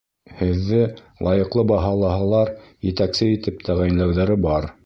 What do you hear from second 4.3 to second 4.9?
бар.